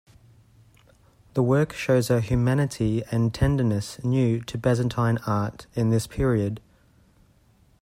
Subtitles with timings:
[1.35, 6.59] The work shows a humanity and tenderness new to Byzantine art in this period.